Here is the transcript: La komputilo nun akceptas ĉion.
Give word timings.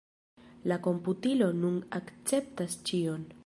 La 0.71 0.77
komputilo 0.87 1.51
nun 1.59 1.77
akceptas 2.01 2.79
ĉion. 2.91 3.33